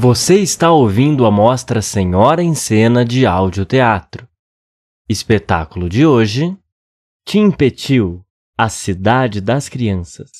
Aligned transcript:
Você 0.00 0.38
está 0.38 0.70
ouvindo 0.70 1.26
a 1.26 1.30
mostra 1.30 1.82
Senhora 1.82 2.40
em 2.40 2.54
Cena 2.54 3.04
de 3.04 3.26
Audioteatro. 3.26 4.28
Espetáculo 5.08 5.88
de 5.88 6.06
hoje: 6.06 6.56
Timpetil, 7.26 8.24
a 8.56 8.68
Cidade 8.68 9.40
das 9.40 9.68
Crianças. 9.68 10.30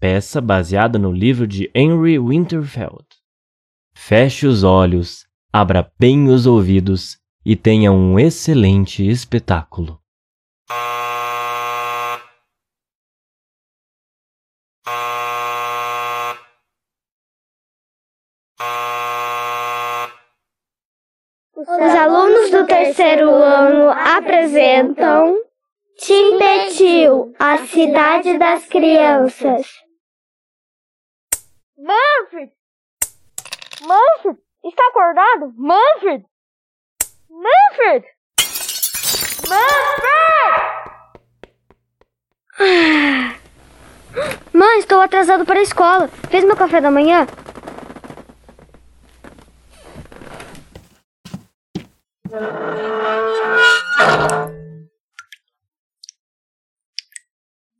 Peça 0.00 0.40
baseada 0.40 0.98
no 0.98 1.12
livro 1.12 1.46
de 1.46 1.70
Henry 1.74 2.18
Winterfeld. 2.18 3.04
Feche 3.94 4.46
os 4.46 4.62
olhos, 4.62 5.26
abra 5.52 5.92
bem 6.00 6.30
os 6.30 6.46
ouvidos 6.46 7.18
e 7.44 7.54
tenha 7.54 7.92
um 7.92 8.18
excelente 8.18 9.06
espetáculo. 9.06 10.00
Os 21.80 21.94
alunos 21.94 22.50
do 22.50 22.66
terceiro 22.66 23.30
ano 23.30 23.90
apresentam 23.90 25.36
Timpetil, 25.98 27.34
a 27.38 27.58
cidade 27.66 28.38
das 28.38 28.66
crianças. 28.66 29.66
Manfred! 31.76 32.52
Manfred! 33.82 34.38
Está 34.64 34.86
acordado? 34.88 35.52
Manfred! 35.56 36.24
Manfred! 37.30 38.06
Manfred! 39.48 40.04
Mãe, 44.52 44.78
estou 44.78 45.00
atrasado 45.00 45.44
para 45.44 45.58
a 45.58 45.62
escola. 45.62 46.08
Fez 46.30 46.44
meu 46.44 46.56
café 46.56 46.80
da 46.80 46.90
manhã? 46.90 47.26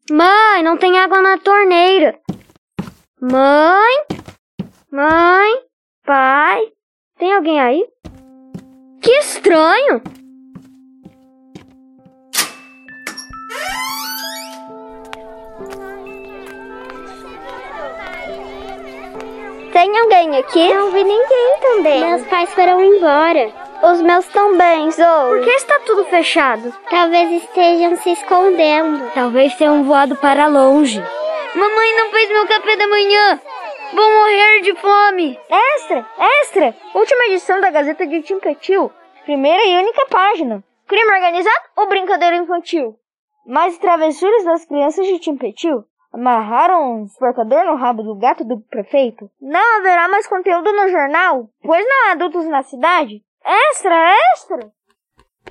Mãe, 0.08 0.62
não 0.62 0.76
tem 0.76 0.96
água 0.96 1.20
na 1.20 1.38
torneira. 1.38 2.16
Mãe? 3.20 4.04
Mãe? 4.92 5.60
Pai? 6.06 6.72
Tem 7.18 7.34
alguém 7.34 7.60
aí? 7.60 7.84
Que 9.02 9.10
estranho! 9.18 10.00
Tem 19.72 19.98
alguém 19.98 20.36
aqui? 20.36 20.72
Não 20.72 20.92
vi 20.92 21.02
ninguém 21.02 21.60
também. 21.60 22.06
Meus 22.06 22.22
pais 22.28 22.54
foram 22.54 22.80
embora. 22.80 23.63
Os 23.84 24.00
meus 24.00 24.26
também, 24.28 24.90
Zoe. 24.90 25.28
Por 25.28 25.40
que 25.42 25.50
está 25.50 25.78
tudo 25.80 26.06
fechado? 26.06 26.72
Talvez 26.88 27.42
estejam 27.42 27.94
se 27.96 28.12
escondendo. 28.12 29.10
Talvez 29.12 29.54
tenham 29.56 29.84
voado 29.84 30.16
para 30.16 30.46
longe. 30.46 30.98
Mamãe 31.54 31.96
não 31.98 32.10
fez 32.10 32.30
meu 32.30 32.46
café 32.46 32.76
da 32.78 32.88
manhã. 32.88 33.40
Vou 33.92 34.10
morrer 34.18 34.62
de 34.62 34.74
fome. 34.76 35.38
Extra! 35.50 36.06
Extra! 36.18 36.74
Última 36.94 37.26
edição 37.26 37.60
da 37.60 37.70
Gazeta 37.70 38.06
de 38.06 38.22
Timpetil. 38.22 38.90
Primeira 39.26 39.62
e 39.66 39.76
única 39.76 40.06
página. 40.06 40.64
Crime 40.86 41.12
organizado 41.12 41.64
ou 41.76 41.86
brincadeira 41.86 42.36
infantil? 42.36 42.96
Mais 43.46 43.76
travessuras 43.76 44.44
das 44.44 44.64
crianças 44.64 45.06
de 45.06 45.18
Timpetil. 45.18 45.84
Amarraram 46.10 47.00
um 47.00 47.04
esforcador 47.04 47.64
no 47.66 47.76
rabo 47.76 48.02
do 48.02 48.14
gato 48.14 48.44
do 48.44 48.60
prefeito? 48.70 49.30
Não 49.38 49.78
haverá 49.78 50.08
mais 50.08 50.26
conteúdo 50.26 50.72
no 50.72 50.88
jornal, 50.88 51.50
pois 51.62 51.84
não 51.86 52.08
há 52.08 52.12
adultos 52.12 52.46
na 52.46 52.62
cidade? 52.62 53.20
Extra, 53.46 54.14
extra! 54.32 54.56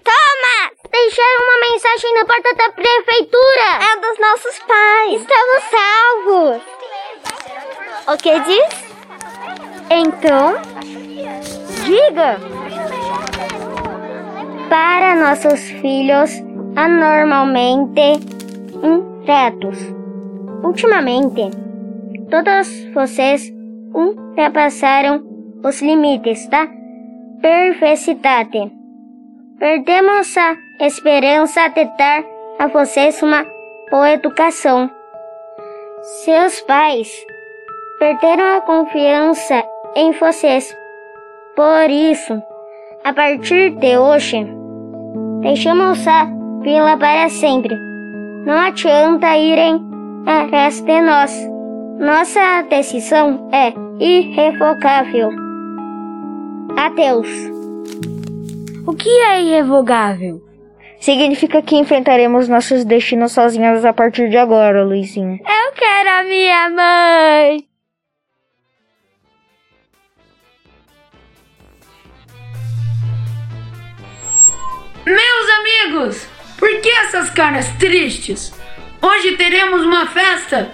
Toma! 0.04 0.72
Deixaram 0.92 1.44
uma 1.44 1.70
mensagem 1.70 2.14
na 2.16 2.26
porta 2.26 2.56
da 2.56 2.72
prefeitura! 2.72 3.68
É 3.82 4.00
dos 4.02 4.20
nossos 4.20 4.60
pais! 4.60 5.22
Estamos 5.22 5.64
salvos! 5.70 6.62
O 8.08 8.18
que 8.18 8.40
diz? 8.40 8.94
Então, 9.92 10.56
diga! 11.86 12.40
Para 14.70 15.16
nossos 15.16 15.60
filhos 15.80 16.32
anormalmente 16.76 18.14
inquietos. 18.82 19.78
Ultimamente, 20.64 21.52
todos 22.32 22.92
vocês 22.96 23.52
ultrapassaram 23.94 25.24
os 25.64 25.80
limites 25.80 26.48
da 26.50 26.66
perversidade. 27.44 28.72
Perdemos 29.60 30.38
a 30.38 30.56
esperança 30.80 31.68
de 31.68 31.84
dar 31.98 32.24
a 32.58 32.68
vocês 32.68 33.22
uma 33.22 33.46
boa 33.92 34.12
educação. 34.12 34.90
Seus 36.24 36.62
pais 36.62 37.10
perderam 38.00 38.58
a 38.58 38.62
confiança 38.62 39.62
em 39.94 40.14
vocês. 40.14 40.74
Por 41.54 41.90
isso, 41.90 42.42
a 43.04 43.12
partir 43.12 43.72
de 43.72 43.98
hoje, 43.98 44.48
deixamos 45.42 46.08
a 46.08 46.24
vila 46.62 46.98
para 46.98 47.28
sempre. 47.28 47.76
Não 48.46 48.58
adianta 48.58 49.38
irem 49.38 49.82
atrás 50.26 50.80
de 50.80 51.02
nós. 51.02 51.38
Nossa 52.00 52.62
decisão 52.70 53.50
é 53.52 53.74
irrevogável. 54.00 55.53
Adeus. 56.84 57.30
O 58.86 58.94
que 58.94 59.08
é 59.08 59.42
irrevogável? 59.42 60.44
Significa 61.00 61.62
que 61.62 61.78
enfrentaremos 61.78 62.50
nossos 62.50 62.84
destinos 62.84 63.32
sozinhos 63.32 63.86
a 63.86 63.94
partir 63.94 64.30
de 64.30 64.36
agora, 64.36 64.84
Luizinho. 64.84 65.40
Eu 65.40 65.72
quero 65.76 66.10
a 66.10 66.24
minha 66.24 66.70
mãe. 66.72 67.66
Meus 75.06 75.50
amigos, 75.60 76.28
por 76.58 76.82
que 76.82 76.90
essas 76.90 77.30
caras 77.30 77.70
tristes? 77.80 78.52
Hoje 79.02 79.38
teremos 79.38 79.84
uma 79.84 80.06
festa. 80.08 80.70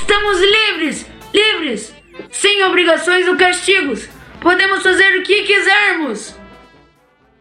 Estamos 0.00 0.40
livres, 0.40 1.06
livres, 1.32 1.94
sem 2.32 2.64
obrigações 2.64 3.28
ou 3.28 3.36
castigos. 3.36 4.08
Podemos 4.42 4.82
fazer 4.82 5.18
o 5.18 5.22
que 5.22 5.44
quisermos. 5.44 6.34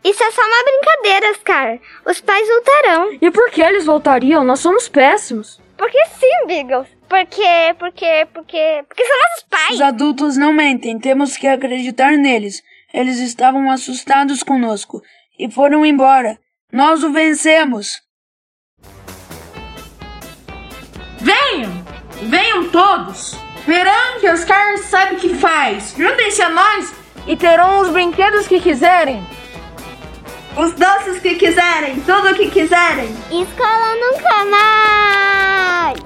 Isso 0.03 0.23
é 0.23 0.31
só 0.31 0.41
uma 0.41 0.63
brincadeira, 0.63 1.33
Scar. 1.35 1.79
Os 2.05 2.21
pais 2.21 2.47
voltarão. 2.47 3.17
E 3.21 3.31
por 3.31 3.49
que 3.49 3.61
eles 3.61 3.85
voltariam? 3.85 4.43
Nós 4.43 4.59
somos 4.59 4.87
péssimos. 4.87 5.59
Porque 5.77 5.97
sim, 6.19 6.47
Beagles. 6.47 6.87
Porque, 7.09 7.75
porque, 7.77 8.27
porque, 8.33 8.83
porque 8.87 9.03
são 9.03 9.17
nossos 9.17 9.43
pais. 9.49 9.71
Os 9.71 9.81
adultos 9.81 10.37
não 10.37 10.53
mentem, 10.53 10.99
temos 10.99 11.35
que 11.35 11.47
acreditar 11.47 12.11
neles. 12.13 12.61
Eles 12.93 13.17
estavam 13.19 13.69
assustados 13.71 14.43
conosco 14.43 15.01
e 15.39 15.49
foram 15.49 15.85
embora. 15.85 16.37
Nós 16.71 17.03
o 17.03 17.11
vencemos. 17.11 17.99
Venham! 21.19 21.71
Venham 22.23 22.69
todos! 22.69 23.50
Verão 23.65 24.19
que 24.19 24.29
Oscar 24.29 24.77
sabe 24.79 25.15
o 25.15 25.19
que 25.19 25.35
faz. 25.35 25.93
Juntem-se 25.97 26.41
a 26.41 26.49
nós 26.49 26.93
E 27.27 27.35
terão 27.37 27.81
os 27.81 27.89
brinquedos 27.89 28.47
que 28.47 28.59
quiserem. 28.59 29.23
Os 30.57 30.73
doces 30.73 31.21
que 31.21 31.35
quiserem, 31.35 32.01
tudo 32.01 32.31
o 32.31 32.35
que 32.35 32.49
quiserem. 32.49 33.15
Escola 33.31 33.95
nunca 33.95 34.45
mais! 34.45 35.99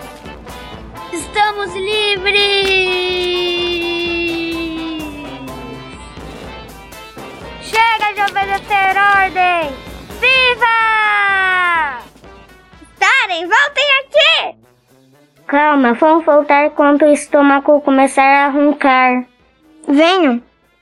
Estamos 1.12 1.74
livres! 1.74 2.36
Chega 7.64 8.14
de 8.14 8.22
obedecer 8.30 8.96
ordem! 8.98 9.76
Viva! 10.20 12.04
Starem, 12.98 13.48
voltem 13.48 13.86
aqui! 14.00 14.65
Calma, 15.48 15.94
vamos 15.94 16.26
voltar 16.26 16.72
quando 16.72 17.04
o 17.04 17.12
estômago 17.12 17.80
começar 17.82 18.24
a 18.24 18.50
roncar. 18.50 19.26
Venham 19.88 20.42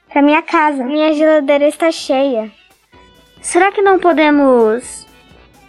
pra 0.09 0.21
minha 0.21 0.41
casa. 0.41 0.85
Minha 0.85 1.13
geladeira 1.13 1.67
está 1.67 1.91
cheia. 1.91 2.49
Será 3.41 3.71
que 3.73 3.81
não 3.81 3.99
podemos 3.99 5.05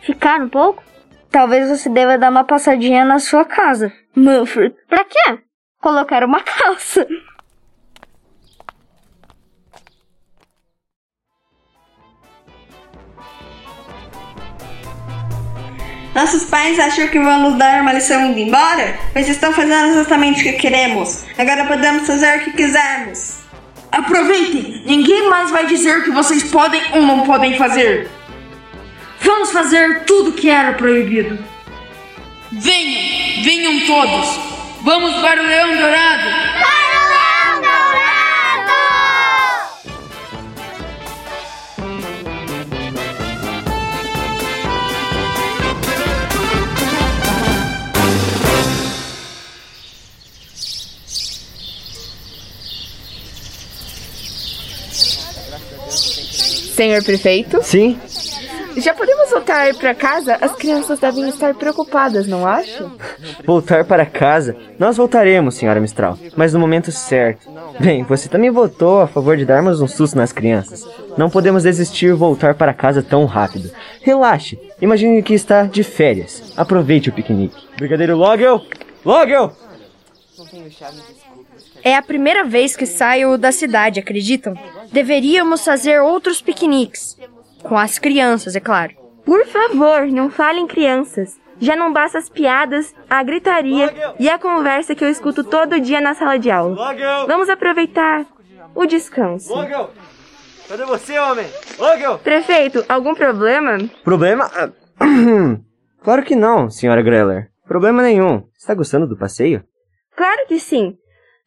ficar 0.01 0.41
um 0.41 0.49
pouco? 0.49 0.83
Talvez 1.29 1.69
você 1.69 1.89
deva 1.89 2.17
dar 2.17 2.31
uma 2.31 2.45
passadinha 2.45 3.05
na 3.05 3.19
sua 3.19 3.45
casa, 3.45 3.93
Manfred. 4.15 4.73
Pra 4.89 5.05
quê? 5.05 5.41
Colocar 5.81 6.23
uma 6.23 6.41
calça. 6.41 7.05
Nossos 16.15 16.45
pais 16.45 16.79
acham 16.79 17.09
que 17.09 17.19
vão 17.19 17.41
nos 17.41 17.59
dar 17.59 17.83
uma 17.83 17.93
lição 17.93 18.25
indo 18.27 18.39
embora? 18.39 18.99
Pois 19.13 19.29
estão 19.29 19.53
fazendo 19.53 19.89
exatamente 19.89 20.41
o 20.41 20.45
que 20.45 20.53
queremos. 20.53 21.25
Agora 21.37 21.65
podemos 21.65 22.07
fazer 22.07 22.39
o 22.39 22.45
que 22.45 22.53
quisermos. 22.53 23.39
Aproveitem! 23.91 24.83
Ninguém 24.87 25.29
mais 25.29 25.51
vai 25.51 25.67
dizer 25.67 25.99
o 25.99 26.05
que 26.05 26.11
vocês 26.11 26.45
podem 26.45 26.81
ou 26.93 27.03
não 27.03 27.23
podem 27.23 27.57
fazer. 27.57 28.09
Vamos 29.21 29.51
fazer 29.51 30.05
tudo 30.05 30.33
que 30.33 30.49
era 30.49 30.75
proibido. 30.75 31.39
Venham, 32.53 33.43
venham 33.43 33.87
todos. 33.87 34.39
Vamos 34.83 35.15
para 35.17 35.43
o 35.43 35.47
Leão 35.47 35.77
Dourado. 35.77 36.74
Senhor 56.75 57.05
prefeito? 57.05 57.63
Sim? 57.63 57.97
Já 58.77 58.93
podemos 58.93 59.31
voltar 59.31 59.73
para 59.77 59.95
casa? 59.95 60.37
As 60.41 60.57
crianças 60.57 60.99
devem 60.99 61.29
estar 61.29 61.55
preocupadas, 61.55 62.27
não 62.27 62.45
acha? 62.45 62.91
Voltar 63.45 63.85
para 63.85 64.05
casa? 64.05 64.57
Nós 64.77 64.97
voltaremos, 64.97 65.55
senhora 65.55 65.81
Mistral, 65.81 66.19
mas 66.37 66.53
no 66.53 66.59
momento 66.59 66.91
certo. 66.91 67.49
Bem, 67.79 68.03
você 68.03 68.29
também 68.29 68.51
votou 68.51 69.01
a 69.01 69.07
favor 69.07 69.37
de 69.37 69.45
darmos 69.45 69.81
um 69.81 69.87
susto 69.87 70.17
nas 70.17 70.33
crianças. 70.33 70.85
Não 71.17 71.31
podemos 71.31 71.63
desistir 71.63 72.07
e 72.07 72.13
voltar 72.13 72.57
para 72.57 72.75
casa 72.75 73.05
tão 73.05 73.25
rápido. 73.25 73.71
Relaxe, 74.03 74.59
imagine 74.83 75.23
que 75.23 75.35
está 75.35 75.63
de 75.63 75.85
férias. 75.85 76.53
Aproveite 76.57 77.09
o 77.09 77.13
piquenique. 77.13 77.57
Brigadeiro 77.77 78.17
Logel! 78.17 78.61
Logel! 79.05 79.53
É 81.85 81.95
a 81.95 82.03
primeira 82.03 82.45
vez 82.45 82.75
que 82.75 82.87
saio 82.87 83.37
da 83.39 83.53
cidade, 83.53 84.01
acreditam? 84.01 84.55
Deveríamos 84.95 85.65
fazer 85.65 86.01
outros 86.01 86.41
piqueniques. 86.41 87.19
Com 87.65 87.77
as 87.77 87.99
crianças, 87.99 88.55
é 88.55 88.61
claro. 88.61 88.95
Por 89.25 89.45
favor, 89.45 90.07
não 90.07 90.31
falem 90.31 90.69
crianças. 90.69 91.37
Já 91.59 91.75
não 91.75 91.93
basta 91.93 92.19
as 92.19 92.29
piadas, 92.29 92.95
a 93.11 93.21
gritaria 93.25 93.93
e 94.21 94.29
a 94.29 94.39
conversa 94.39 94.95
que 94.95 95.05
eu 95.05 95.09
escuto 95.09 95.43
todo 95.43 95.81
dia 95.81 96.01
na 96.01 96.15
sala 96.15 96.39
de 96.39 96.49
aula. 96.49 96.95
Vamos 97.27 97.49
aproveitar 97.49 98.25
o 98.73 98.87
descanso. 98.87 99.53
Logel! 99.53 99.91
Cadê 100.69 100.85
você, 100.85 101.19
homem? 101.19 101.47
Logel! 101.77 102.19
Prefeito, 102.21 102.85
algum 102.89 103.17
problema? 103.17 103.79
Problema? 104.05 104.49
Ah, 104.55 104.71
claro 106.05 106.23
que 106.23 106.37
não, 106.37 106.71
senhora 106.71 107.03
Greller. 107.03 107.49
Problema 107.67 108.01
nenhum. 108.01 108.45
Está 108.57 108.75
gostando 108.75 109.09
do 109.09 109.19
passeio? 109.19 109.65
Claro 110.17 110.47
que 110.47 110.61
sim. 110.61 110.95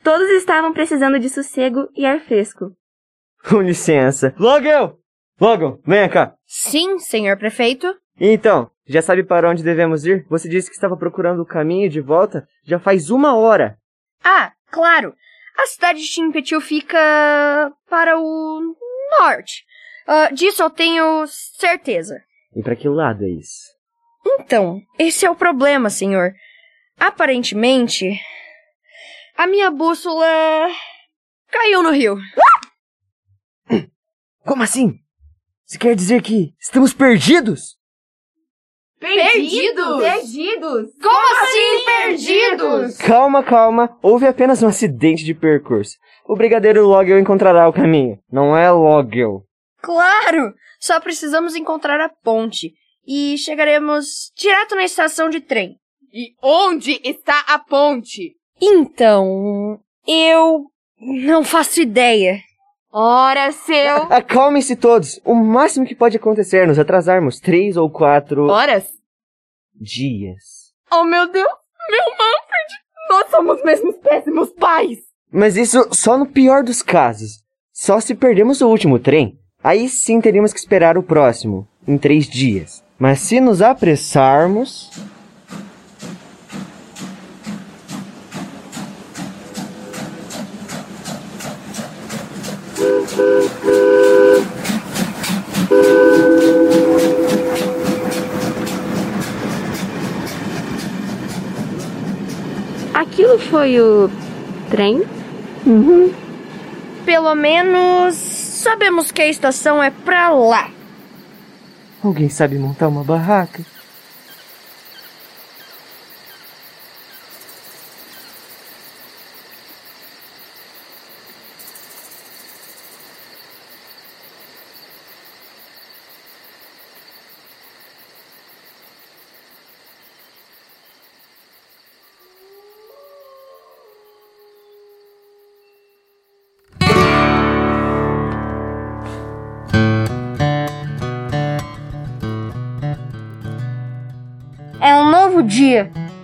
Todos 0.04 0.28
estavam 0.32 0.74
precisando 0.74 1.18
de 1.18 1.30
sossego 1.30 1.88
e 1.96 2.06
ar 2.06 2.20
fresco. 2.20 2.74
Com 3.50 3.62
licença. 3.62 4.34
Logel! 4.38 4.98
Logel, 5.40 5.80
venha 5.86 6.10
cá. 6.10 6.34
Sim, 6.46 6.98
senhor 7.00 7.38
prefeito. 7.38 7.96
Então, 8.20 8.70
já 8.88 9.02
sabe 9.02 9.24
para 9.24 9.50
onde 9.50 9.64
devemos 9.64 10.06
ir? 10.06 10.26
Você 10.30 10.50
disse 10.50 10.70
que 10.70 10.76
estava 10.76 10.98
procurando 10.98 11.42
o 11.42 11.46
caminho 11.46 11.90
de 11.90 12.02
volta 12.02 12.48
já 12.64 12.80
faz 12.80 13.10
uma 13.10 13.36
hora. 13.36 13.78
Ah, 14.24 14.52
claro. 14.72 15.14
A 15.58 15.66
cidade 15.68 16.00
de 16.00 16.08
Timpetil 16.10 16.62
fica 16.62 16.98
para 17.90 18.18
o 18.20 18.76
norte. 19.20 19.64
Ah, 20.08 20.30
disso 20.32 20.64
eu 20.64 20.70
tenho 20.70 21.26
certeza. 21.28 22.22
E 22.56 22.64
para 22.64 22.76
que 22.76 22.88
lado 22.88 23.24
é 23.24 23.30
isso? 23.30 23.68
Então, 24.40 24.82
esse 24.98 25.26
é 25.26 25.30
o 25.30 25.36
problema, 25.36 25.90
senhor. 25.90 26.34
Aparentemente, 27.00 28.20
a 29.38 29.46
minha 29.46 29.70
bússola 29.70 30.26
caiu 31.52 31.84
no 31.84 31.92
rio. 31.92 32.18
Como 34.48 34.64
assim? 34.64 34.94
Você 35.66 35.78
quer 35.78 35.94
dizer 35.94 36.22
que 36.22 36.54
estamos 36.58 36.94
perdidos? 36.94 37.76
Perdidos? 38.98 40.00
Perdidos! 40.02 40.90
Como 41.04 41.44
assim 41.44 41.86
perdidos? 41.86 42.98
Calma, 42.98 43.44
calma. 43.44 44.00
Houve 44.02 44.26
apenas 44.26 44.64
um 44.64 44.70
acidente 44.70 45.26
de 45.26 45.34
percurso. 45.34 45.98
O 46.26 46.34
brigadeiro 46.34 46.88
Logel 46.88 47.20
encontrará 47.20 47.68
o 47.68 47.74
caminho. 47.74 48.18
Não 48.32 48.56
é 48.56 48.72
Logel. 48.72 49.44
Claro! 49.82 50.54
Só 50.80 50.98
precisamos 51.02 51.54
encontrar 51.54 52.00
a 52.00 52.08
ponte. 52.08 52.72
E 53.06 53.38
chegaremos 53.38 54.32
direto 54.34 54.78
na 54.78 54.86
estação 54.86 55.30
de 55.30 55.42
trem. 55.42 55.76
E 56.14 56.30
onde 56.42 57.02
está 57.04 57.42
a 57.42 57.60
ponte? 57.60 58.34
Então, 58.62 59.78
eu 60.08 60.68
não 61.02 61.44
faço 61.44 61.82
ideia. 61.82 62.47
Ora, 62.92 63.52
seu. 63.52 64.04
Acalmem-se 64.12 64.76
todos. 64.76 65.20
O 65.26 65.36
máximo 65.36 65.86
que 65.86 65.96
pode 65.96 66.18
acontecer 66.18 66.64
é 66.64 66.68
nos 66.68 66.80
atrasarmos 66.80 67.40
três 67.40 67.78
ou 67.78 67.90
quatro 67.90 68.48
Horas? 68.48 68.86
dias. 69.80 70.72
Oh, 70.92 71.04
meu 71.04 71.32
Deus! 71.32 71.48
Meu 71.90 72.04
Manfred! 72.12 72.74
Nós 73.10 73.30
somos 73.30 73.64
mesmo 73.64 73.94
péssimos 73.94 74.50
pais! 74.54 75.00
Mas 75.32 75.56
isso 75.58 75.88
só 75.94 76.18
no 76.18 76.26
pior 76.26 76.64
dos 76.64 76.82
casos. 76.82 77.44
Só 77.74 78.00
se 78.00 78.16
perdemos 78.16 78.62
o 78.62 78.68
último 78.70 78.98
trem. 78.98 79.38
Aí 79.64 79.88
sim 79.90 80.20
teríamos 80.22 80.54
que 80.54 80.60
esperar 80.60 80.98
o 80.98 81.04
próximo, 81.04 81.68
em 81.88 81.98
três 81.98 82.26
dias. 82.28 82.84
Mas 82.98 83.20
se 83.20 83.40
nos 83.40 83.62
apressarmos. 83.62 84.90
Aquilo 102.94 103.37
foi 103.50 103.80
o 103.80 104.10
trem? 104.70 105.04
Pelo 107.06 107.36
menos 107.36 108.16
sabemos 108.16 109.12
que 109.12 109.22
a 109.22 109.28
estação 109.28 109.82
é 109.82 109.90
pra 109.90 110.30
lá. 110.30 110.70
Alguém 112.04 112.30
sabe 112.30 112.58
montar 112.58 112.88
uma 112.88 113.04
barraca? 113.04 113.64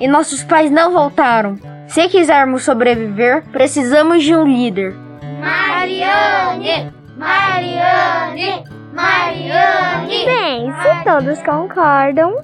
E 0.04 0.08
nossos 0.08 0.44
pais 0.44 0.70
não 0.70 0.92
voltaram. 0.92 1.58
Se 1.88 2.10
quisermos 2.10 2.64
sobreviver, 2.64 3.42
precisamos 3.54 4.22
de 4.22 4.36
um 4.36 4.44
líder. 4.44 4.94
Mariane! 5.40 6.92
Mariane! 7.16 8.66
Mariane! 8.92 10.26
Bem, 10.26 10.74
se 10.74 11.04
todos 11.06 11.42
concordam, 11.44 12.36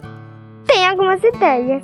tem 0.66 0.88
algumas 0.88 1.22
ideias. 1.22 1.84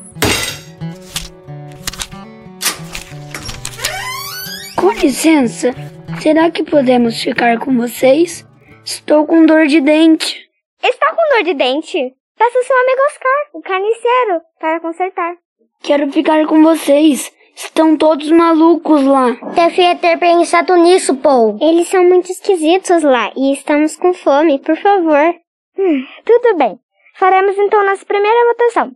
Com 4.77 4.91
licença, 4.91 5.73
será 6.21 6.49
que 6.49 6.63
podemos 6.63 7.21
ficar 7.21 7.59
com 7.59 7.75
vocês? 7.75 8.47
Estou 8.85 9.27
com 9.27 9.45
dor 9.45 9.67
de 9.67 9.81
dente. 9.81 10.49
Está 10.81 11.07
com 11.13 11.35
dor 11.35 11.43
de 11.43 11.53
dente? 11.53 12.15
Peça 12.37 12.63
seu 12.63 12.77
amigo 12.77 13.01
Oscar, 13.07 13.49
o 13.53 13.61
carniceiro, 13.61 14.41
para 14.57 14.79
consertar. 14.79 15.44
Quero 15.85 16.11
ficar 16.11 16.47
com 16.47 16.63
vocês. 16.63 17.31
Estão 17.55 17.95
todos 17.95 18.29
malucos 18.31 19.03
lá. 19.05 19.31
Devia 19.53 19.95
ter 19.95 20.17
pensado 20.17 20.75
nisso, 20.77 21.15
Paul. 21.17 21.57
Eles 21.61 21.87
são 21.87 22.03
muito 22.03 22.31
esquisitos 22.31 23.03
lá 23.03 23.31
e 23.37 23.53
estamos 23.53 23.95
com 23.95 24.11
fome, 24.13 24.57
por 24.59 24.75
favor. 24.77 25.35
Hum, 25.77 26.05
tudo 26.25 26.57
bem. 26.57 26.79
Faremos 27.15 27.55
então 27.57 27.85
nossa 27.85 28.03
primeira 28.03 28.47
votação. 28.47 28.91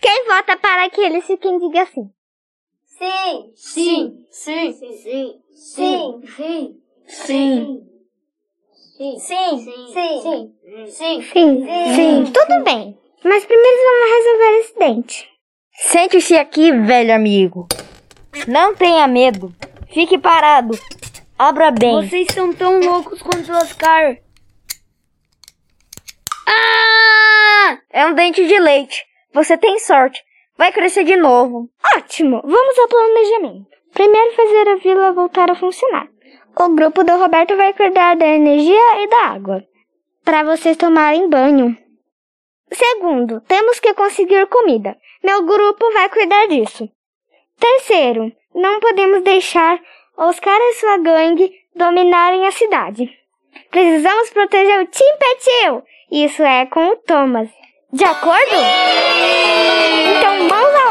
Quem 0.00 0.24
vota 0.26 0.56
para 0.56 0.88
que 0.88 1.00
eles 1.00 1.26
fiquem 1.26 1.58
diga 1.58 1.82
assim? 1.82 2.08
Sim! 2.86 3.50
Sim, 3.54 4.24
Sim! 4.30 4.72
sim, 4.72 4.92
Sim! 4.92 5.40
sim, 5.52 6.22
Sim! 6.26 6.80
sim. 7.06 7.80
Sim! 8.98 9.18
Sim! 9.18 9.18
Sim! 9.18 10.48
Sim! 10.88 11.20
Sim, 11.32 11.66
sim, 11.94 12.32
tudo 12.32 12.64
bem. 12.64 12.96
Mas 13.24 13.44
primeiro 13.44 13.76
vamos 13.82 14.10
resolver 14.10 14.58
esse 14.60 14.78
dente. 14.78 15.33
Sente-se 15.74 16.36
aqui, 16.36 16.70
velho 16.72 17.14
amigo. 17.14 17.66
Não 18.46 18.74
tenha 18.74 19.06
medo. 19.06 19.52
Fique 19.92 20.18
parado. 20.18 20.78
Abra 21.38 21.70
bem. 21.70 22.02
Vocês 22.02 22.28
são 22.32 22.52
tão 22.52 22.80
loucos 22.80 23.20
quanto 23.20 23.50
o 23.50 23.56
Oscar. 23.56 24.16
Ah! 26.46 27.78
É 27.90 28.06
um 28.06 28.14
dente 28.14 28.46
de 28.46 28.58
leite. 28.58 29.04
Você 29.32 29.56
tem 29.58 29.78
sorte. 29.80 30.22
Vai 30.56 30.72
crescer 30.72 31.04
de 31.04 31.16
novo. 31.16 31.68
Ótimo! 31.96 32.40
Vamos 32.44 32.78
ao 32.78 32.88
planejamento. 32.88 33.66
Primeiro 33.92 34.36
fazer 34.36 34.68
a 34.68 34.76
vila 34.76 35.12
voltar 35.12 35.50
a 35.50 35.56
funcionar. 35.56 36.06
O 36.56 36.68
grupo 36.68 37.02
do 37.02 37.16
Roberto 37.16 37.56
vai 37.56 37.72
cuidar 37.72 38.16
da 38.16 38.26
energia 38.26 39.02
e 39.02 39.08
da 39.08 39.26
água. 39.26 39.64
Para 40.24 40.44
vocês 40.44 40.76
tomarem 40.76 41.28
banho. 41.28 41.76
Segundo, 42.74 43.40
temos 43.42 43.78
que 43.78 43.94
conseguir 43.94 44.46
comida. 44.46 44.96
Meu 45.22 45.44
grupo 45.44 45.92
vai 45.92 46.08
cuidar 46.08 46.46
disso. 46.48 46.88
Terceiro, 47.58 48.32
não 48.54 48.80
podemos 48.80 49.22
deixar 49.22 49.80
Oscar 50.16 50.56
e 50.58 50.74
sua 50.74 50.98
gangue 50.98 51.52
dominarem 51.74 52.46
a 52.46 52.50
cidade. 52.50 53.08
Precisamos 53.70 54.30
proteger 54.30 54.80
o 54.80 54.86
Tim 54.86 55.04
Petil. 55.18 55.82
Isso 56.10 56.42
é 56.42 56.66
com 56.66 56.88
o 56.88 56.96
Thomas. 56.96 57.48
De 57.92 58.04
acordo? 58.04 58.56
Então 60.16 60.48
mãos 60.48 60.74
à 60.74 60.83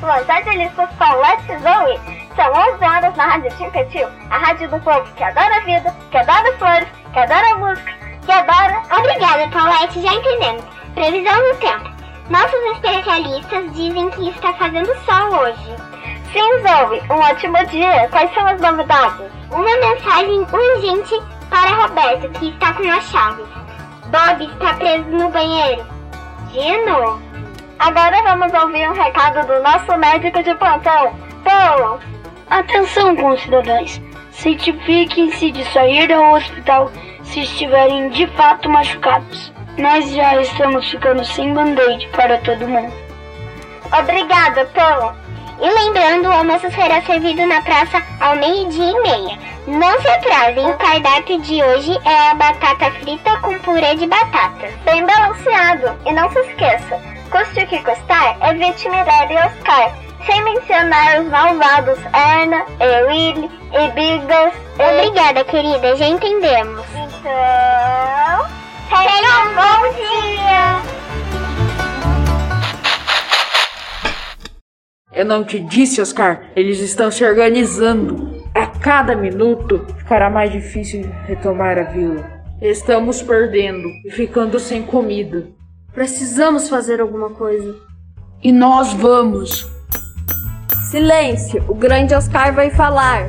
suas 0.00 0.26
jornalistas 0.26 0.90
Paulette 0.98 1.52
e 1.52 1.58
Zoe. 1.58 2.24
São 2.36 2.52
11 2.52 2.84
horas 2.84 3.16
na 3.16 3.26
Rádio 3.26 3.50
Timpetil, 3.56 4.08
a 4.30 4.38
rádio 4.38 4.68
do 4.68 4.80
povo 4.80 5.04
que 5.14 5.22
adora 5.22 5.56
a 5.56 5.60
vida, 5.60 5.94
que 6.10 6.16
adora 6.16 6.56
flores, 6.58 6.88
que 7.12 7.18
adora 7.18 7.58
música, 7.58 7.92
que 8.24 8.32
adora... 8.32 8.82
Obrigada, 8.98 9.48
Paulette, 9.48 10.02
já 10.02 10.14
entendemos. 10.14 10.64
Previsão 10.94 11.36
do 11.36 11.58
tempo. 11.58 11.94
Nossos 12.30 12.60
especialistas 12.72 13.72
dizem 13.74 14.10
que 14.10 14.30
está 14.30 14.52
fazendo 14.54 14.94
sol 15.04 15.40
hoje. 15.40 15.76
Sim, 16.32 16.50
Zoe, 16.62 17.00
um 17.10 17.20
ótimo 17.20 17.64
dia. 17.66 18.08
Quais 18.10 18.32
são 18.34 18.46
as 18.46 18.60
novidades? 18.60 19.30
Uma 19.50 19.76
mensagem 19.76 20.46
urgente 20.52 21.22
para 21.48 21.82
Roberto, 21.82 22.28
que 22.38 22.48
está 22.48 22.72
com 22.72 22.90
as 22.90 23.04
chaves. 23.04 23.46
Bob 24.06 24.44
está 24.44 24.74
preso 24.74 25.08
no 25.10 25.28
banheiro. 25.30 25.86
De 26.50 26.76
novo. 26.86 27.23
Agora 27.84 28.22
vamos 28.22 28.50
ouvir 28.54 28.88
um 28.88 28.94
recado 28.94 29.46
do 29.46 29.62
nosso 29.62 29.94
médico 29.98 30.42
de 30.42 30.54
plantão, 30.54 31.14
Paulo. 31.44 32.00
Atenção, 32.48 33.14
concidadãos. 33.14 34.00
Certifiquem-se 34.30 35.50
de 35.50 35.62
sair 35.66 36.08
do 36.08 36.14
hospital 36.14 36.90
se 37.24 37.40
estiverem 37.40 38.08
de 38.08 38.26
fato 38.28 38.70
machucados. 38.70 39.52
Nós 39.76 40.10
já 40.10 40.40
estamos 40.40 40.90
ficando 40.90 41.22
sem 41.26 41.52
band-aid 41.52 42.08
para 42.08 42.38
todo 42.38 42.66
mundo. 42.66 42.90
Obrigada, 43.98 44.64
Paulo. 44.74 45.14
E 45.60 45.68
lembrando, 45.68 46.30
o 46.30 46.32
almoço 46.32 46.70
será 46.70 47.02
servido 47.02 47.46
na 47.46 47.60
praça 47.60 48.02
ao 48.18 48.34
meio-dia 48.36 48.92
e 48.92 49.02
meia. 49.02 49.38
Não 49.66 50.00
se 50.00 50.08
atrasem, 50.08 50.70
o 50.70 50.78
cardápio 50.78 51.38
de 51.42 51.62
hoje 51.62 51.98
é 52.06 52.30
a 52.30 52.34
batata 52.34 52.90
frita 52.92 53.38
com 53.40 53.58
purê 53.58 53.94
de 53.94 54.06
batata. 54.06 54.70
Bem 54.86 55.04
balanceado. 55.04 55.94
E 56.06 56.12
não 56.12 56.30
se 56.30 56.38
esqueça, 56.38 57.13
custe 57.34 57.64
o 57.64 57.66
que 57.66 57.78
custar, 57.80 58.38
é 58.42 58.54
Vitimirelli 58.54 59.34
e 59.34 59.38
Oscar. 59.38 59.92
Sem 60.24 60.40
mencionar 60.44 61.20
os 61.20 61.28
malvados 61.28 61.98
Erna, 62.14 62.64
e 62.78 63.02
Willy 63.06 63.50
e 63.72 63.88
Biggles. 63.90 64.54
Obrigada, 64.78 65.42
querida, 65.42 65.96
já 65.96 66.06
entendemos. 66.06 66.86
Então. 66.90 68.46
Tenha 68.88 69.34
um 69.42 69.54
bom 69.56 69.82
dia! 69.96 70.82
Eu 75.12 75.24
não 75.24 75.42
te 75.42 75.58
disse, 75.58 76.00
Oscar, 76.00 76.40
eles 76.54 76.78
estão 76.78 77.10
se 77.10 77.24
organizando. 77.24 78.44
A 78.54 78.66
cada 78.66 79.16
minuto 79.16 79.84
ficará 79.98 80.30
mais 80.30 80.52
difícil 80.52 81.10
retomar 81.26 81.78
a 81.78 81.82
vila. 81.82 82.24
Estamos 82.62 83.20
perdendo 83.20 83.88
e 84.04 84.10
ficando 84.12 84.60
sem 84.60 84.84
comida. 84.84 85.53
Precisamos 85.94 86.68
fazer 86.68 87.00
alguma 87.00 87.30
coisa. 87.30 87.76
E 88.42 88.50
nós 88.50 88.92
vamos. 88.92 89.64
Silêncio, 90.90 91.64
o 91.68 91.74
grande 91.74 92.12
Oscar 92.12 92.52
vai 92.52 92.68
falar. 92.70 93.28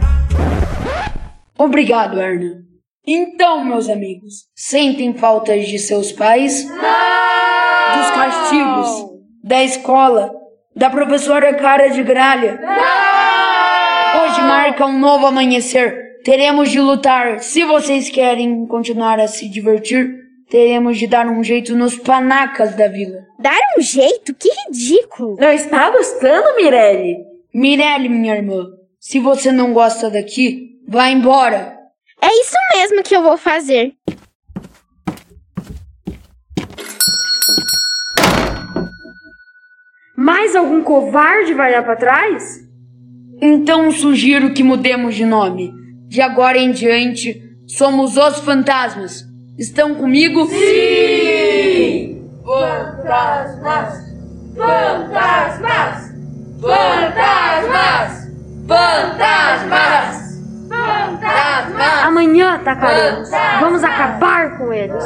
Obrigado, 1.56 2.20
Erna. 2.20 2.64
Então, 3.06 3.64
meus 3.64 3.88
amigos, 3.88 4.48
sentem 4.56 5.14
faltas 5.14 5.68
de 5.68 5.78
seus 5.78 6.12
pais? 6.12 6.68
Não! 6.68 7.98
Dos 7.98 8.10
castigos? 8.12 9.12
Da 9.44 9.64
escola? 9.64 10.34
Da 10.76 10.90
professora 10.90 11.54
cara 11.54 11.90
de 11.90 12.02
gralha? 12.02 12.60
Não! 12.60 14.24
Hoje 14.24 14.42
marca 14.42 14.88
um 14.88 15.00
novo 15.00 15.28
amanhecer. 15.28 16.20
Teremos 16.24 16.72
de 16.72 16.80
lutar. 16.80 17.42
Se 17.42 17.64
vocês 17.64 18.10
querem 18.10 18.66
continuar 18.66 19.20
a 19.20 19.28
se 19.28 19.48
divertir, 19.48 20.25
teremos 20.50 20.98
de 20.98 21.08
dar 21.08 21.28
um 21.28 21.44
jeito 21.44 21.76
nos 21.76 21.98
panacas 21.98 22.76
da 22.76 22.88
vila. 22.88 23.26
Dar 23.40 23.60
um 23.78 23.82
jeito? 23.82 24.34
Que 24.34 24.50
ridículo! 24.68 25.38
Não 25.40 25.52
está 25.52 25.90
gostando, 25.90 26.56
Mirelle? 26.56 27.18
Mirelle, 27.54 28.10
minha 28.10 28.36
irmã, 28.36 28.68
se 29.00 29.20
você 29.20 29.52
não 29.52 29.74
gosta 29.74 30.10
daqui, 30.10 30.80
vá 30.88 31.10
embora. 31.10 31.78
É 32.22 32.28
isso 32.42 32.56
mesmo 32.76 33.04
que 33.04 33.16
eu 33.16 33.24
vou 33.24 33.38
fazer. 33.38 33.94
Mais 40.18 40.56
algum 40.56 40.82
covarde 40.82 41.54
vai 41.54 41.72
dar 41.72 41.84
pra 41.84 41.96
trás? 41.96 42.66
Então 43.42 43.92
sugiro 43.92 44.54
que 44.54 44.64
mudemos 44.64 45.14
de 45.14 45.26
nome. 45.26 45.72
De 46.08 46.22
agora 46.22 46.58
em 46.58 46.72
diante, 46.72 47.42
somos 47.68 48.16
os 48.16 48.40
fantasmas. 48.40 49.26
Estão 49.58 49.96
comigo? 49.96 50.48
Sim! 50.48 52.30
Fantasmas! 52.44 54.04
Fantasmas! 54.58 56.12
Fantasmas! 56.62 58.28
Fantasmas! 58.68 60.42
Fantasmas! 60.68 62.04
Amanhã 62.04 62.56
atacaremos. 62.56 63.30
Vamos 63.62 63.82
acabar 63.82 64.58
com 64.58 64.74
eles. 64.74 65.06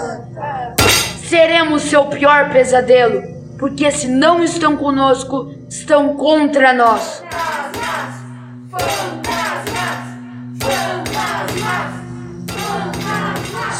Seremos 1.27 1.83
seu 1.83 2.05
pior 2.05 2.49
pesadelo, 2.51 3.21
porque 3.59 3.91
se 3.91 4.07
não 4.07 4.43
estão 4.43 4.75
conosco, 4.75 5.53
estão 5.69 6.15
contra 6.15 6.73
nós. 6.73 7.23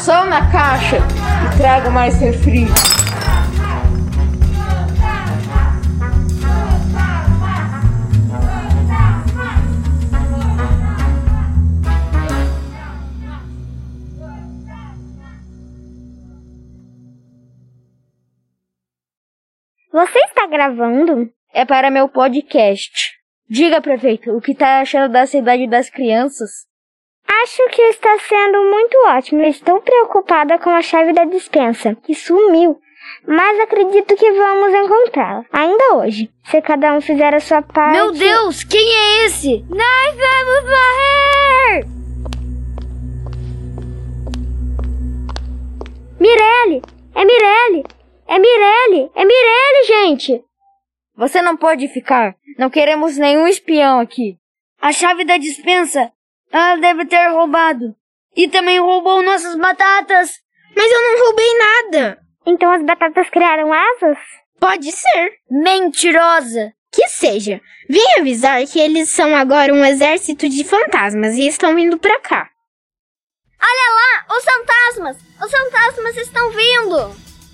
Som 0.04 0.24
na 0.24 0.50
caixa 0.50 0.96
e 0.96 1.58
traga 1.58 1.90
mais 1.90 2.18
refri. 2.18 2.64
Você 19.92 20.18
está 20.20 20.46
gravando? 20.46 21.30
É 21.52 21.66
para 21.66 21.90
meu 21.90 22.08
podcast. 22.08 23.18
Diga, 23.50 23.82
prefeito, 23.82 24.30
o 24.30 24.40
que 24.40 24.54
tá 24.54 24.80
achando 24.80 25.12
da 25.12 25.26
cidade 25.26 25.66
das 25.68 25.90
crianças? 25.90 26.69
Acho 27.32 27.68
que 27.70 27.82
está 27.82 28.18
sendo 28.18 28.64
muito 28.64 28.96
ótimo. 29.06 29.42
Estou 29.44 29.80
preocupada 29.80 30.58
com 30.58 30.70
a 30.70 30.82
chave 30.82 31.12
da 31.12 31.24
dispensa, 31.24 31.96
que 32.02 32.14
sumiu. 32.14 32.80
Mas 33.26 33.60
acredito 33.60 34.16
que 34.16 34.32
vamos 34.32 34.74
encontrá-la, 34.74 35.44
ainda 35.52 35.94
hoje. 35.94 36.30
Se 36.44 36.60
cada 36.60 36.92
um 36.92 37.00
fizer 37.00 37.32
a 37.34 37.40
sua 37.40 37.62
parte. 37.62 37.92
Meu 37.92 38.10
Deus, 38.12 38.64
quem 38.64 38.80
é 38.80 39.24
esse? 39.24 39.64
Nós 39.68 40.16
vamos 40.16 40.70
morrer! 40.70 41.86
Mirelle! 46.18 46.82
É 47.14 47.24
Mirelle! 47.24 47.84
É 48.26 48.38
Mirelle! 48.38 49.10
É 49.14 49.24
Mirelle, 49.24 49.86
gente! 49.86 50.44
Você 51.16 51.40
não 51.40 51.56
pode 51.56 51.88
ficar. 51.88 52.34
Não 52.58 52.68
queremos 52.68 53.16
nenhum 53.16 53.46
espião 53.46 54.00
aqui. 54.00 54.36
A 54.80 54.92
chave 54.92 55.24
da 55.24 55.36
dispensa. 55.36 56.12
Ela 56.52 56.76
deve 56.76 57.06
ter 57.06 57.28
roubado. 57.28 57.94
E 58.36 58.48
também 58.48 58.78
roubou 58.80 59.22
nossas 59.22 59.56
batatas. 59.56 60.30
Mas 60.76 60.90
eu 60.90 61.02
não 61.02 61.24
roubei 61.26 61.58
nada. 61.58 62.18
Então 62.46 62.70
as 62.70 62.82
batatas 62.82 63.28
criaram 63.30 63.72
asas? 63.72 64.18
Pode 64.58 64.90
ser. 64.92 65.32
Mentirosa. 65.50 66.72
Que 66.92 67.08
seja. 67.08 67.60
Vim 67.88 68.04
avisar 68.18 68.66
que 68.66 68.80
eles 68.80 69.10
são 69.10 69.34
agora 69.34 69.72
um 69.72 69.84
exército 69.84 70.48
de 70.48 70.64
fantasmas 70.64 71.36
e 71.36 71.46
estão 71.46 71.74
vindo 71.74 71.98
pra 71.98 72.18
cá. 72.20 72.48
Olha 73.62 73.94
lá, 73.94 74.36
os 74.36 74.44
fantasmas! 74.44 75.16
Os 75.44 75.50
fantasmas 75.50 76.16
estão 76.16 76.50
vindo! 76.50 76.96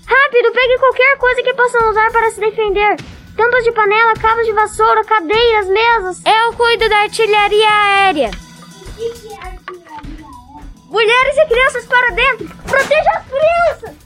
Rápido, 0.07 0.53
pegue 0.53 0.79
qualquer 0.79 1.17
coisa 1.17 1.43
que 1.43 1.53
possam 1.53 1.89
usar 1.89 2.11
para 2.11 2.31
se 2.31 2.39
defender. 2.39 2.95
Tampas 3.35 3.63
de 3.63 3.71
panela, 3.73 4.13
cabos 4.15 4.45
de 4.45 4.53
vassoura, 4.53 5.03
cadeiras, 5.03 5.67
mesas. 5.67 6.21
Eu 6.25 6.53
cuido 6.53 6.87
da 6.89 6.99
artilharia 6.99 7.69
aérea. 7.69 8.46
Mulheres 10.89 11.37
e 11.37 11.45
crianças 11.45 11.85
para 11.85 12.09
dentro! 12.11 12.47
Proteja 12.65 13.11
as 13.11 13.25
crianças! 13.27 13.96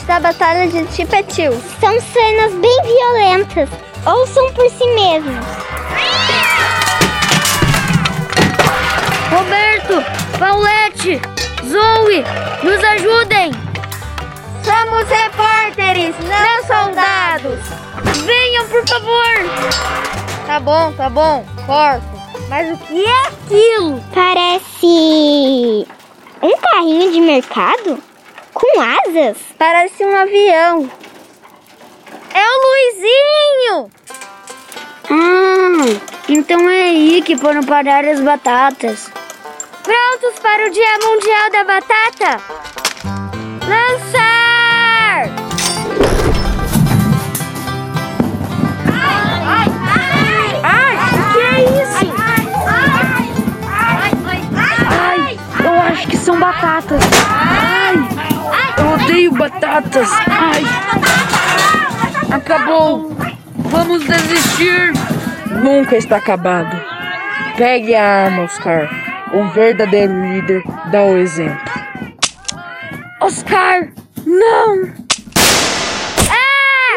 Da 0.00 0.18
Batalha 0.18 0.66
de 0.66 0.84
Tipetil. 0.86 1.52
São 1.80 2.00
cenas 2.00 2.54
bem 2.54 2.82
violentas. 2.82 3.68
Ouçam 4.06 4.52
por 4.54 4.68
si 4.70 4.86
mesmos. 4.94 5.44
Roberto, 9.30 10.04
Paulette, 10.38 11.20
Zoe, 11.64 12.24
nos 12.62 12.84
ajudem! 12.84 13.52
Somos 14.62 15.08
repórteres, 15.08 16.14
não 16.20 16.66
soldados! 16.66 17.60
Venham, 18.24 18.66
por 18.68 18.86
favor! 18.86 20.12
Tá 20.46 20.60
bom, 20.60 20.92
tá 20.92 21.08
bom, 21.08 21.44
corto. 21.66 22.04
Mas 22.48 22.72
o 22.72 22.76
que 22.76 23.04
é 23.04 23.26
aquilo? 23.26 24.02
Parece. 24.12 25.86
um 26.42 26.56
carrinho 26.60 27.12
de 27.12 27.20
mercado? 27.20 28.11
Com 28.54 28.80
asas? 28.80 29.38
Parece 29.58 30.04
um 30.04 30.14
avião. 30.14 30.90
É 32.34 32.44
o 32.44 32.60
Luizinho! 32.66 33.90
Ah, 35.10 36.22
então 36.28 36.68
é 36.68 36.82
aí 36.82 37.22
que 37.22 37.36
foram 37.36 37.62
parar 37.62 38.04
as 38.04 38.20
batatas. 38.20 39.10
Prontos 39.82 40.38
para 40.40 40.66
o 40.66 40.70
Dia 40.70 40.98
Mundial 41.02 41.50
da 41.50 41.64
Batata? 41.64 42.40
Lançar! 43.68 44.51
Odeio 59.72 59.80
batatas. 59.80 60.08
Ai, 60.28 60.62
acabou. 62.30 63.10
Vamos 63.56 64.04
desistir. 64.04 64.92
Nunca 65.62 65.96
está 65.96 66.16
acabado. 66.16 66.76
Pegue 67.56 67.94
a 67.94 68.24
arma, 68.24 68.42
Oscar. 68.44 68.90
Um 69.32 69.48
verdadeiro 69.50 70.12
líder 70.12 70.62
dá 70.90 71.04
o 71.04 71.16
exemplo. 71.16 71.72
Oscar, 73.20 73.92
não! 74.26 74.76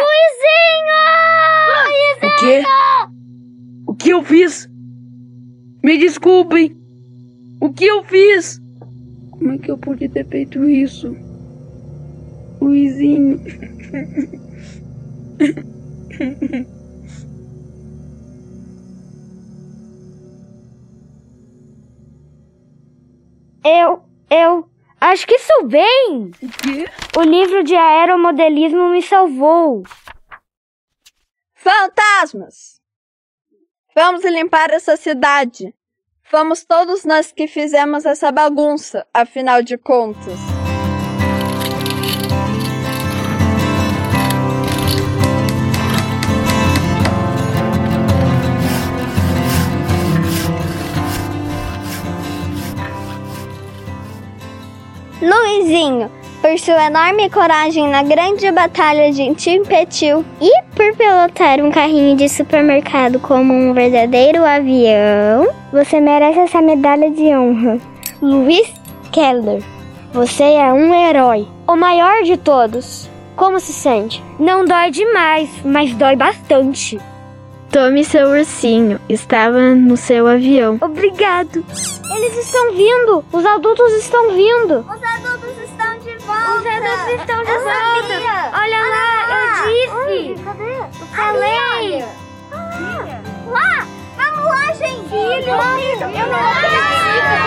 Luizinho! 0.02 0.98
O 2.24 2.36
quê? 2.40 2.64
O 3.88 3.96
que 3.96 4.10
eu 4.10 4.24
fiz? 4.24 4.68
Me 5.84 5.98
desculpem. 5.98 6.76
O 7.62 7.72
que 7.72 7.86
eu 7.86 8.04
fiz? 8.04 8.60
Como 9.32 9.54
é 9.54 9.58
que 9.58 9.72
eu 9.72 9.78
pude 9.78 10.10
ter 10.10 10.28
feito 10.28 10.68
isso? 10.68 11.16
Luizinho. 12.66 13.40
Eu, 23.64 24.04
eu 24.30 24.70
acho 25.00 25.28
que 25.28 25.38
sou 25.40 25.68
bem. 25.68 26.32
O 26.42 26.50
quê? 26.50 26.86
O 27.18 27.22
livro 27.22 27.64
de 27.64 27.76
aeromodelismo 27.76 28.90
me 28.90 29.02
salvou. 29.02 29.84
Fantasmas! 31.54 32.80
Vamos 33.96 34.24
limpar 34.26 34.72
essa 34.72 34.98
cidade. 34.98 35.74
Fomos 36.24 36.64
todos 36.64 37.06
nós 37.06 37.32
que 37.32 37.48
fizemos 37.48 38.06
essa 38.06 38.32
bagunça, 38.32 39.06
afinal 39.14 39.62
de 39.62 39.78
contas. 39.78 40.55
Luizinho, 55.66 56.12
por 56.44 56.60
sua 56.60 56.86
enorme 56.86 57.28
coragem 57.28 57.90
na 57.90 58.04
grande 58.04 58.52
batalha 58.52 59.12
de 59.12 59.34
Timpetil, 59.34 60.24
E 60.40 60.62
por 60.76 60.96
pilotar 60.96 61.60
um 61.60 61.72
carrinho 61.72 62.16
de 62.16 62.30
supermercado 62.30 63.20
como 63.20 63.52
um 63.52 63.74
verdadeiro 63.74 64.46
avião, 64.46 65.48
Você 65.74 66.00
merece 66.00 66.40
essa 66.40 66.62
medalha 66.62 67.10
de 67.10 67.36
honra. 67.36 67.80
Luiz 68.22 68.72
Keller, 69.12 69.64
você 70.14 70.44
é 70.44 70.72
um 70.72 70.94
herói. 70.94 71.48
O 71.68 71.76
maior 71.76 72.22
de 72.22 72.38
todos. 72.38 73.10
Como 73.36 73.60
se 73.60 73.74
sente? 73.74 74.24
Não 74.40 74.66
dói 74.66 74.92
demais, 74.92 75.50
mas 75.66 75.96
dói 75.96 76.16
bastante. 76.16 77.00
Tome 77.72 78.06
seu 78.06 78.30
ursinho. 78.30 79.00
Estava 79.10 79.76
no 79.76 79.98
seu 79.98 80.28
avião. 80.28 80.78
Obrigado. 80.80 81.66
Eles 82.16 82.38
estão 82.38 82.72
vindo. 82.72 83.26
Os 83.34 83.46
adultos 83.46 83.92
estão 83.94 84.30
vindo. 84.30 84.80
Os 84.80 85.04
adultos. 85.04 85.35
Os 86.46 86.66
adultos 86.66 87.20
estão 87.20 87.44
de 87.44 87.52
Eu 87.52 87.60
volta. 87.64 88.02
sabia. 88.02 88.38
Olha 88.54 88.80
lá, 88.80 89.08
eu 89.32 89.44
disse. 89.72 89.90
Oi, 89.90 90.36
cadê? 90.44 90.78
Eu 91.00 91.08
falei. 91.16 92.06
Lá! 93.48 93.88
Vamos 94.18 94.46
lá, 94.46 94.74
gente! 94.74 95.10
Filho, 95.10 95.58
Vamos. 95.58 96.02
eu 96.02 96.28
não 96.28 97.46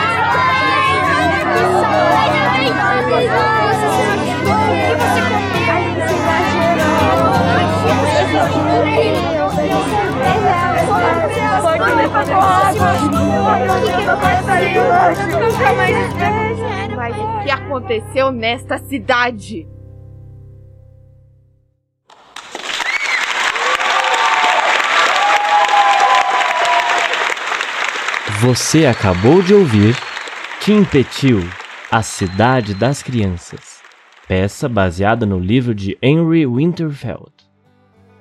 Mas 15.77 15.95
o 15.97 16.48
que 17.43 17.51
aconteceu 17.51 18.31
nesta 18.31 18.79
cidade? 18.79 19.69
Você 28.41 28.87
acabou 28.87 29.43
de 29.43 29.53
ouvir 29.53 29.97
Timpetil, 30.61 31.41
a 31.91 32.03
cidade 32.03 32.75
das 32.75 33.03
crianças. 33.03 33.81
Peça 34.29 34.69
baseada 34.69 35.25
no 35.25 35.39
livro 35.39 35.75
de 35.75 35.97
Henry 36.03 36.47
Winterfeld. 36.47 37.33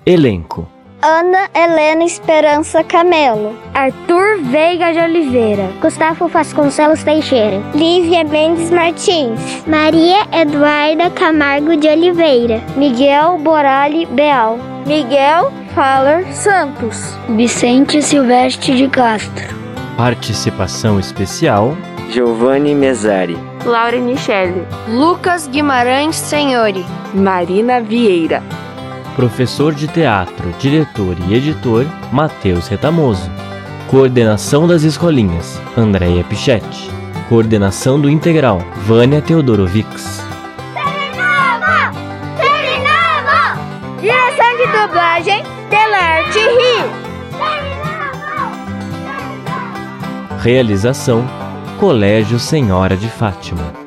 Elenco: 0.05 0.67
Ana 1.01 1.47
Helena 1.53 2.03
Esperança 2.03 2.83
Camelo. 2.83 3.55
Arthur 3.71 4.39
Veiga 4.41 4.91
de 4.91 4.99
Oliveira. 4.99 5.69
Gustavo 5.79 6.27
Vasconcelos 6.27 7.03
Teixeira, 7.03 7.61
Lívia 7.75 8.23
Mendes 8.23 8.71
Martins. 8.71 9.39
Maria 9.67 10.25
Eduarda 10.31 11.11
Camargo 11.11 11.77
de 11.77 11.87
Oliveira, 11.87 12.63
Miguel 12.75 13.37
Borali 13.37 14.07
Beal. 14.07 14.57
Miguel 14.87 15.51
Faller 15.75 16.25
Santos. 16.33 17.15
Vicente 17.29 18.01
Silvestre 18.01 18.75
de 18.75 18.87
Castro. 18.87 19.55
Participação 19.95 20.99
especial: 20.99 21.77
Giovanni 22.09 22.73
Mesari. 22.73 23.37
Laura 23.63 23.99
Michele. 23.99 24.65
Lucas 24.87 25.47
Guimarães 25.47 26.15
Senhori. 26.15 26.83
Marina 27.13 27.81
Vieira. 27.81 28.41
Professor 29.17 29.73
de 29.73 29.87
teatro, 29.87 30.53
diretor 30.59 31.17
e 31.27 31.33
editor, 31.33 31.87
Matheus 32.11 32.67
Retamoso. 32.67 33.27
Coordenação 33.87 34.67
das 34.67 34.83
escolinhas, 34.83 35.59
Andréia 35.75 36.23
Pichetti. 36.23 36.91
Coordenação 37.27 37.99
do 37.99 38.11
Integral, 38.11 38.59
Vânia 38.85 39.19
Teodorovics. 39.19 40.23
Direção 43.99 44.55
de 44.55 44.67
dublagem, 44.67 45.43
Delerte 45.67 46.37
Rio. 46.37 46.91
Realização, 50.43 51.27
Colégio 51.79 52.37
Senhora 52.37 52.95
de 52.95 53.09
Fátima. 53.09 53.86